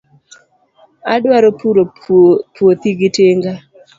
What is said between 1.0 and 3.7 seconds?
Adwaro puro puothi gi tinga.